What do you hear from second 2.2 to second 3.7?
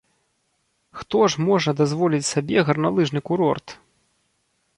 сабе гарналыжны курорт?